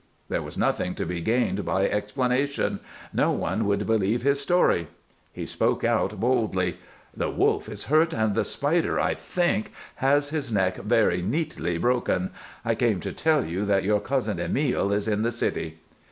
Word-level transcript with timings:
There 0.29 0.41
was 0.41 0.57
nothing 0.57 0.95
to 0.95 1.05
be 1.05 1.21
gained 1.21 1.63
by 1.63 1.87
explanation; 1.87 2.79
no 3.13 3.31
one 3.31 3.67
would 3.67 3.85
believe 3.85 4.23
his 4.23 4.41
story. 4.41 4.87
He 5.31 5.45
spoke 5.45 5.83
out 5.83 6.19
boldly. 6.19 6.79
"The 7.15 7.29
Wolf 7.29 7.69
is 7.69 7.83
hurt, 7.83 8.11
and 8.11 8.33
the 8.33 8.43
Spider, 8.43 8.99
I 8.99 9.13
think, 9.13 9.71
has 9.97 10.29
his 10.29 10.51
neck 10.51 10.77
very 10.77 11.21
neatly 11.21 11.77
broken. 11.77 12.31
I 12.65 12.73
came 12.73 12.99
to 13.01 13.13
tell 13.13 13.45
you 13.45 13.63
that 13.65 13.83
your 13.83 13.99
cousin 13.99 14.39
Emile 14.39 14.91
is 14.91 15.07
in 15.07 15.21
the 15.21 15.31
city." 15.31 15.77